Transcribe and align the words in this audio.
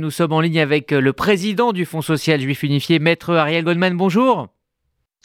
Nous 0.00 0.12
sommes 0.12 0.32
en 0.32 0.40
ligne 0.40 0.60
avec 0.60 0.92
euh, 0.92 1.00
le 1.00 1.12
président 1.12 1.72
du 1.72 1.84
Fonds 1.84 2.02
social 2.02 2.40
juif 2.40 2.62
unifié, 2.62 3.00
maître 3.00 3.34
Ariel 3.34 3.64
Goldman. 3.64 3.96
Bonjour. 3.96 4.46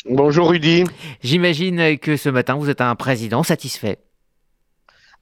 Bonjour 0.09 0.49
Rudy. 0.49 0.83
J'imagine 1.21 1.99
que 1.99 2.17
ce 2.17 2.27
matin, 2.29 2.55
vous 2.55 2.71
êtes 2.71 2.81
un 2.81 2.95
président 2.95 3.43
satisfait. 3.43 3.99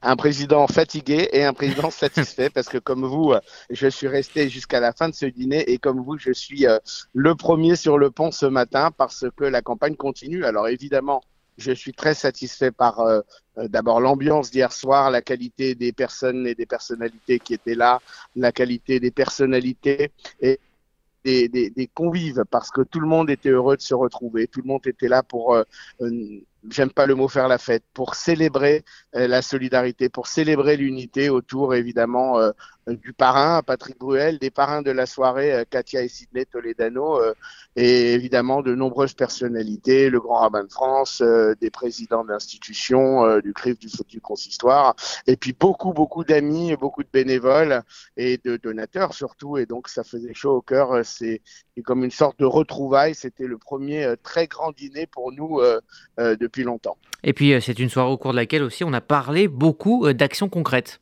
Un 0.01 0.15
président 0.15 0.67
fatigué 0.67 1.27
et 1.33 1.43
un 1.43 1.51
président 1.51 1.91
satisfait 1.91 2.49
parce 2.49 2.69
que 2.69 2.77
comme 2.77 3.05
vous, 3.05 3.33
je 3.69 3.87
suis 3.89 4.07
resté 4.07 4.47
jusqu'à 4.47 4.79
la 4.79 4.93
fin 4.93 5.09
de 5.09 5.13
ce 5.13 5.25
dîner 5.25 5.69
et 5.69 5.79
comme 5.79 5.99
vous, 5.99 6.17
je 6.17 6.31
suis 6.31 6.65
euh, 6.65 6.79
le 7.11 7.35
premier 7.35 7.75
sur 7.75 7.97
le 7.97 8.09
pont 8.09 8.31
ce 8.31 8.45
matin 8.45 8.91
parce 8.97 9.25
que 9.35 9.43
la 9.43 9.61
campagne 9.61 9.97
continue. 9.97 10.45
Alors 10.45 10.69
évidemment, 10.69 11.23
je 11.61 11.71
suis 11.71 11.93
très 11.93 12.13
satisfait 12.13 12.71
par 12.71 12.99
euh, 12.99 13.21
euh, 13.57 13.67
d'abord 13.67 14.01
l'ambiance 14.01 14.51
d'hier 14.51 14.71
soir, 14.71 15.11
la 15.11 15.21
qualité 15.21 15.75
des 15.75 15.93
personnes 15.93 16.45
et 16.47 16.55
des 16.55 16.65
personnalités 16.65 17.39
qui 17.39 17.53
étaient 17.53 17.75
là, 17.75 17.99
la 18.35 18.51
qualité 18.51 18.99
des 18.99 19.11
personnalités 19.11 20.11
et 20.41 20.59
des, 21.23 21.89
convives 21.93 22.43
parce 22.49 22.71
que 22.71 22.81
tout 22.81 22.99
le 22.99 23.07
monde 23.07 23.29
était 23.29 23.49
heureux 23.49 23.77
de 23.77 23.81
se 23.81 23.93
retrouver, 23.93 24.47
tout 24.47 24.61
le 24.61 24.67
monde 24.67 24.85
était 24.87 25.07
là 25.07 25.21
pour 25.23 25.53
euh, 25.53 25.63
j'aime 26.69 26.91
pas 26.91 27.05
le 27.05 27.15
mot 27.15 27.27
faire 27.27 27.47
la 27.47 27.57
fête, 27.57 27.83
pour 27.93 28.15
célébrer 28.15 28.83
euh, 29.15 29.27
la 29.27 29.41
solidarité, 29.41 30.09
pour 30.09 30.27
célébrer 30.27 30.77
l'unité 30.77 31.29
autour 31.29 31.73
évidemment 31.73 32.39
euh, 32.39 32.51
du 32.87 33.13
parrain 33.13 33.61
Patrick 33.63 33.97
Bruel, 33.97 34.37
des 34.39 34.51
parrains 34.51 34.81
de 34.81 34.91
la 34.91 35.05
soirée 35.05 35.53
euh, 35.53 35.63
Katia 35.69 36.01
et 36.01 36.07
Sidney 36.07 36.45
Toledano 36.45 37.19
et 37.75 38.13
évidemment 38.13 38.61
de 38.61 38.75
nombreuses 38.75 39.13
personnalités, 39.13 40.09
le 40.09 40.19
grand 40.19 40.39
rabbin 40.39 40.63
de 40.63 40.71
France, 40.71 41.21
des 41.61 41.69
présidents 41.69 42.25
d'institutions, 42.25 43.39
du 43.39 43.53
CRIF, 43.53 43.79
du, 43.79 43.87
du 44.07 44.19
consistoire 44.19 44.95
et 45.27 45.37
puis 45.37 45.53
beaucoup 45.53 45.93
beaucoup 45.93 46.23
d'amis, 46.23 46.75
beaucoup 46.75 47.03
de 47.03 47.09
bénévoles 47.11 47.83
et 48.17 48.39
de 48.43 48.57
donateurs 48.57 49.13
surtout 49.13 49.57
et 49.57 49.65
donc 49.65 49.87
ça 49.87 50.03
faisait 50.03 50.33
chaud 50.33 50.57
au 50.57 50.61
cœur, 50.61 51.05
c'est 51.05 51.41
comme 51.85 52.03
une 52.03 52.11
sorte 52.11 52.37
de 52.39 52.45
retrouvaille, 52.45 53.15
c'était 53.15 53.47
le 53.47 53.57
premier 53.57 54.13
très 54.21 54.47
grand 54.47 54.71
dîner 54.71 55.07
pour 55.07 55.31
nous 55.31 55.61
Et 57.23 57.33
puis, 57.33 57.53
euh, 57.53 57.59
c'est 57.59 57.79
une 57.79 57.89
soirée 57.89 58.11
au 58.11 58.17
cours 58.17 58.31
de 58.31 58.37
laquelle 58.37 58.63
aussi 58.63 58.83
on 58.83 58.93
a 58.93 59.01
parlé 59.01 59.47
beaucoup 59.47 60.05
euh, 60.05 60.13
d'actions 60.13 60.49
concrètes. 60.49 61.00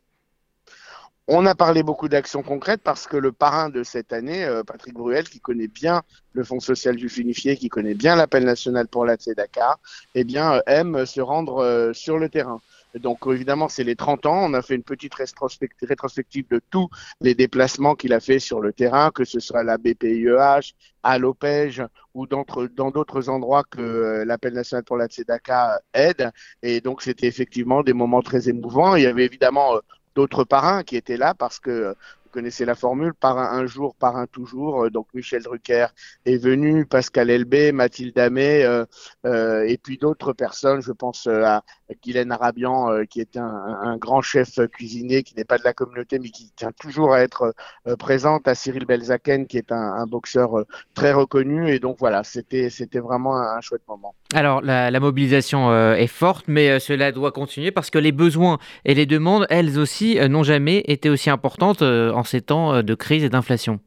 On 1.32 1.46
a 1.46 1.54
parlé 1.54 1.84
beaucoup 1.84 2.10
d'actions 2.10 2.42
concrètes 2.42 2.82
parce 2.84 3.06
que 3.06 3.16
le 3.16 3.32
parrain 3.32 3.70
de 3.70 3.84
cette 3.84 4.14
année, 4.14 4.46
euh, 4.46 4.64
Patrick 4.64 4.96
Bruel, 4.96 5.30
qui 5.30 5.40
connaît 5.40 5.68
bien 5.68 6.02
le 6.34 6.44
Fonds 6.44 6.60
social 6.60 6.96
du 6.96 7.06
unifié, 7.06 7.56
qui 7.56 7.70
connaît 7.70 7.94
bien 7.94 8.16
l'appel 8.16 8.44
national 8.46 8.88
pour 8.88 9.06
la 9.06 9.16
Dakar, 9.16 9.80
eh 10.16 10.24
bien, 10.24 10.60
aime 10.66 11.06
se 11.06 11.22
rendre 11.22 11.92
sur 11.94 12.18
le 12.18 12.30
terrain. 12.30 12.60
Donc 12.96 13.20
évidemment, 13.28 13.70
c'est 13.70 13.84
les 13.84 13.96
30 13.96 14.26
ans. 14.26 14.46
On 14.46 14.54
a 14.56 14.64
fait 14.64 14.74
une 14.76 14.84
petite 14.84 15.14
rétrospective 15.14 16.48
de 16.50 16.60
tous 16.72 16.90
les 17.22 17.36
déplacements 17.36 17.94
qu'il 17.94 18.14
a 18.14 18.20
fait 18.20 18.40
sur 18.40 18.60
le 18.62 18.74
terrain, 18.74 19.12
que 19.12 19.24
ce 19.24 19.40
soit 19.40 19.60
à 19.60 19.64
la 19.64 19.78
BPIEH, 19.78 20.74
à 21.04 21.20
l'OPEJ 21.20 21.84
ou 22.16 22.26
dans 22.26 22.44
d'autres 22.92 23.30
endroits 23.30 23.64
que 23.70 23.80
euh, 23.80 24.26
l'appel 24.26 24.54
national 24.54 24.84
pour 24.84 24.98
la 24.98 25.06
Tzedaka 25.06 25.80
aide. 25.94 26.32
Et 26.64 26.82
donc 26.82 27.04
c'était 27.04 27.28
effectivement 27.28 27.84
des 27.84 27.94
moments 27.94 28.24
très 28.24 28.50
émouvants. 28.50 28.96
Il 28.96 29.04
y 29.04 29.06
avait 29.06 29.26
évidemment 29.26 29.76
euh, 29.76 29.80
d'autres 30.20 30.44
parrains 30.44 30.84
qui 30.84 30.98
étaient 30.98 31.16
là 31.16 31.34
parce 31.34 31.60
que 31.60 31.96
vous 32.30 32.34
connaissez 32.34 32.64
la 32.64 32.76
formule, 32.76 33.14
par 33.14 33.38
un, 33.40 33.66
jour, 33.66 33.96
par 33.96 34.16
un 34.16 34.28
toujours. 34.28 34.86
Euh, 34.86 34.90
donc 34.90 35.08
Michel 35.14 35.42
Drucker 35.42 35.88
est 36.26 36.38
venu, 36.38 36.86
Pascal 36.86 37.30
Elbé, 37.30 37.72
Mathilde 37.72 38.18
Amé, 38.20 38.64
euh, 38.64 38.86
euh, 39.26 39.64
et 39.68 39.78
puis 39.78 39.98
d'autres 39.98 40.34
personnes. 40.34 40.82
Je 40.82 40.92
pense 40.92 41.26
à 41.28 41.64
Guylaine 42.04 42.32
Arabian, 42.32 43.04
qui 43.10 43.20
est 43.20 43.36
un, 43.36 43.98
grand 43.98 44.22
chef 44.22 44.60
cuisinier, 44.72 45.24
qui 45.24 45.36
n'est 45.36 45.44
pas 45.44 45.58
de 45.58 45.64
la 45.64 45.74
communauté, 45.74 46.20
mais 46.20 46.30
qui 46.30 46.52
tient 46.56 46.72
toujours 46.80 47.14
à 47.14 47.22
être 47.22 47.54
présente, 47.98 48.48
à 48.48 48.54
Cyril 48.54 48.86
Belzaken, 48.86 49.48
qui 49.48 49.58
est 49.58 49.72
un, 49.72 50.06
boxeur 50.06 50.66
très 50.94 51.12
reconnu. 51.12 51.74
Et 51.74 51.80
donc 51.80 51.98
voilà, 52.00 52.24
c'était 52.24 52.70
vraiment 53.00 53.38
un, 53.38 53.60
chouette 53.62 53.82
moment. 53.88 54.14
Alors 54.36 54.62
la, 54.62 54.92
la 54.92 55.00
mobilisation 55.00 55.74
est 55.96 56.08
forte, 56.08 56.46
mais 56.48 56.80
cela 56.80 57.12
doit 57.12 57.32
continuer 57.32 57.72
parce 57.72 57.90
que 57.90 57.98
les 57.98 58.12
besoins 58.12 58.60
et 58.86 58.94
les 58.94 59.08
demandes, 59.08 59.48
elles 59.50 59.80
aussi, 59.80 60.20
n'ont 60.30 60.44
jamais 60.44 60.84
été 60.86 61.10
aussi 61.10 61.32
importantes 61.32 61.82
ces 62.28 62.42
temps 62.42 62.74
euh, 62.74 62.82
de 62.82 62.96
crise 62.96 63.24
et 63.24 63.30
d'inflation. 63.30 63.80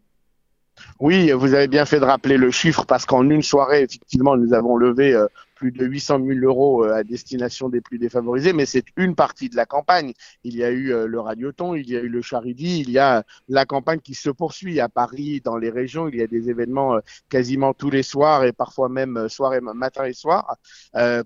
Oui, 1.00 1.30
vous 1.32 1.54
avez 1.54 1.68
bien 1.68 1.84
fait 1.84 2.00
de 2.00 2.04
rappeler 2.04 2.36
le 2.36 2.50
chiffre 2.50 2.84
parce 2.86 3.04
qu'en 3.04 3.28
une 3.28 3.42
soirée, 3.42 3.82
effectivement, 3.82 4.36
nous 4.36 4.54
avons 4.54 4.76
levé 4.76 5.12
euh, 5.14 5.26
plus 5.62 5.70
de 5.70 5.86
800 5.86 6.18
000 6.26 6.40
euros 6.40 6.84
euh, 6.84 6.96
à 6.96 7.04
destination 7.04 7.68
des 7.68 7.80
plus 7.80 8.00
défavorisés, 8.00 8.52
mais 8.52 8.66
c'est 8.66 8.84
une 8.96 9.14
partie 9.14 9.48
de 9.48 9.54
la 9.54 9.64
campagne. 9.64 10.12
Il 10.42 10.56
y 10.56 10.64
a 10.64 10.70
eu 10.70 10.92
euh, 10.92 11.06
le 11.06 11.20
radioton, 11.20 11.76
il 11.76 11.88
y 11.88 11.96
a 11.96 12.00
eu 12.00 12.08
le 12.08 12.20
charidi, 12.20 12.80
il 12.80 12.90
y 12.90 12.98
a 12.98 13.22
la 13.48 13.64
campagne 13.64 14.00
qui 14.00 14.14
se 14.14 14.28
poursuit 14.28 14.80
à 14.80 14.88
Paris, 14.88 15.40
dans 15.40 15.56
les 15.56 15.70
régions. 15.70 16.08
Il 16.08 16.16
y 16.16 16.22
a 16.22 16.26
des 16.26 16.50
événements 16.50 16.96
euh, 16.96 17.00
quasiment 17.28 17.74
tous 17.74 17.90
les 17.90 18.02
soirs 18.02 18.42
et 18.42 18.50
parfois 18.50 18.88
même 18.88 19.28
soir 19.28 19.54
et 19.54 19.60
matin 19.60 20.04
et 20.04 20.14
soir 20.14 20.56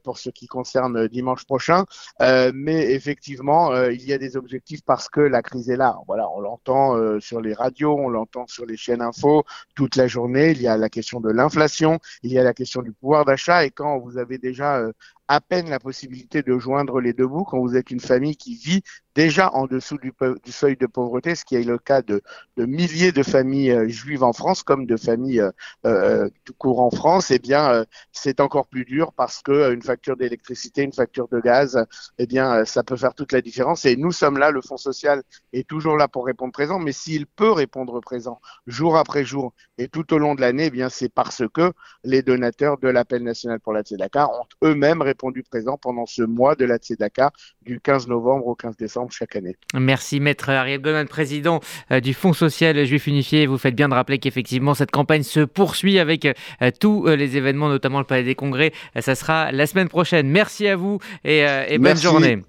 pour 0.04 0.18
ce 0.18 0.28
qui 0.28 0.46
concerne 0.46 1.08
dimanche 1.08 1.44
prochain. 1.46 1.84
mais 2.20 2.92
effectivement, 2.92 3.74
il 3.88 4.04
y 4.04 4.12
a 4.12 4.18
des 4.18 4.36
objectifs 4.36 4.82
parce 4.84 5.08
que 5.08 5.20
la 5.20 5.42
crise 5.42 5.70
est 5.70 5.76
là. 5.76 5.98
Voilà, 6.06 6.28
on 6.36 6.40
l'entend 6.40 7.20
sur 7.20 7.40
les 7.40 7.54
radios, 7.54 7.96
on 7.98 8.08
l'entend 8.08 8.46
sur 8.46 8.66
les 8.66 8.76
chaînes 8.76 9.02
info 9.02 9.44
toute 9.74 9.96
la 9.96 10.06
journée. 10.06 10.50
Il 10.50 10.60
y 10.60 10.68
a 10.68 10.76
la 10.76 10.88
question 10.88 11.20
de 11.20 11.30
l'inflation, 11.30 11.98
il 12.22 12.32
y 12.32 12.38
a 12.38 12.44
la 12.44 12.54
question 12.54 12.82
du 12.82 12.92
pouvoir 12.92 13.24
d'achat 13.24 13.64
et 13.64 13.70
quand 13.70 13.98
vous 13.98 14.18
avez 14.18 14.25
déjà 14.38 14.78
euh, 14.78 14.92
à 15.28 15.40
peine 15.40 15.68
la 15.70 15.78
possibilité 15.78 16.42
de 16.42 16.58
joindre 16.58 17.00
les 17.00 17.12
deux 17.12 17.26
bouts 17.26 17.44
quand 17.44 17.58
vous 17.58 17.76
êtes 17.76 17.90
une 17.90 18.00
famille 18.00 18.36
qui 18.36 18.54
vit 18.54 18.82
déjà 19.16 19.50
en 19.54 19.66
dessous 19.66 19.96
du, 19.96 20.12
seuil 20.46 20.76
de 20.76 20.86
pauvreté, 20.86 21.34
ce 21.34 21.44
qui 21.44 21.56
est 21.56 21.62
le 21.62 21.78
cas 21.78 22.02
de, 22.02 22.22
milliers 22.58 23.12
de 23.12 23.22
familles 23.22 23.70
euh, 23.70 23.88
juives 23.88 24.22
en 24.22 24.34
France 24.34 24.62
comme 24.62 24.84
de 24.84 24.96
familles 24.96 25.40
euh, 25.40 25.50
euh, 25.86 26.28
tout 26.44 26.52
court 26.52 26.80
en 26.80 26.90
France, 26.90 27.30
eh 27.30 27.38
bien 27.38 27.84
c'est 28.12 28.40
encore 28.40 28.66
plus 28.66 28.84
dur 28.84 29.12
parce 29.14 29.42
que 29.42 29.72
une 29.72 29.82
facture 29.82 30.16
d'électricité, 30.16 30.82
une 30.82 30.92
facture 30.92 31.28
de 31.28 31.40
gaz, 31.40 31.82
eh 32.18 32.26
bien 32.26 32.64
ça 32.66 32.82
peut 32.82 32.96
faire 32.96 33.14
toute 33.14 33.32
la 33.32 33.40
différence. 33.40 33.86
Et 33.86 33.96
nous 33.96 34.12
sommes 34.12 34.38
là, 34.38 34.50
le 34.50 34.60
Fonds 34.60 34.76
social 34.76 35.22
est 35.52 35.66
toujours 35.66 35.96
là 35.96 36.08
pour 36.08 36.26
répondre 36.26 36.52
présent, 36.52 36.78
mais 36.78 36.92
s'il 36.92 37.26
peut 37.26 37.52
répondre 37.52 38.00
présent 38.00 38.40
jour 38.66 38.96
après 38.98 39.24
jour 39.24 39.54
et 39.78 39.88
tout 39.88 40.12
au 40.12 40.18
long 40.18 40.34
de 40.34 40.42
l'année, 40.42 40.66
eh 40.66 40.70
bien 40.70 40.90
c'est 40.90 41.08
parce 41.08 41.42
que 41.54 41.72
les 42.04 42.22
donateurs 42.22 42.76
de 42.78 42.88
l'appel 42.88 43.22
national 43.22 43.60
pour 43.60 43.72
la 43.72 43.82
Tzedaka 43.82 44.28
ont 44.28 44.44
eux-mêmes 44.62 45.00
présent 45.48 45.78
pendant 45.80 46.06
ce 46.06 46.22
mois 46.22 46.54
de 46.54 46.64
la 46.64 46.76
Tzedaka 46.76 47.32
du 47.62 47.80
15 47.80 48.08
novembre 48.08 48.46
au 48.46 48.54
15 48.54 48.76
décembre 48.76 49.10
chaque 49.12 49.36
année. 49.36 49.56
Merci 49.74 50.20
Maître 50.20 50.50
Ariel 50.50 50.80
Goldman, 50.80 51.08
président 51.08 51.60
euh, 51.90 52.00
du 52.00 52.14
Fonds 52.14 52.32
social 52.32 52.84
juif 52.84 53.06
unifié. 53.06 53.46
Vous 53.46 53.58
faites 53.58 53.74
bien 53.74 53.88
de 53.88 53.94
rappeler 53.94 54.18
qu'effectivement 54.18 54.74
cette 54.74 54.90
campagne 54.90 55.22
se 55.22 55.40
poursuit 55.40 55.98
avec 55.98 56.26
euh, 56.26 56.70
tous 56.78 57.06
euh, 57.06 57.16
les 57.16 57.36
événements, 57.36 57.68
notamment 57.68 57.98
le 57.98 58.04
Palais 58.04 58.24
des 58.24 58.34
Congrès. 58.34 58.72
Ça 58.98 59.14
sera 59.14 59.52
la 59.52 59.66
semaine 59.66 59.88
prochaine. 59.88 60.28
Merci 60.28 60.68
à 60.68 60.76
vous 60.76 60.98
et, 61.24 61.44
bonne 61.78 61.96
journée. 61.96 62.42